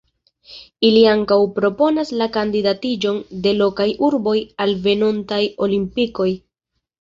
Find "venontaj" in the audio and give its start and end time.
4.89-5.41